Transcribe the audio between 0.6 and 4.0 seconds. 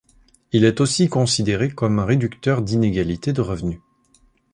est aussi considéré comme un réducteur d'inégalités de revenu.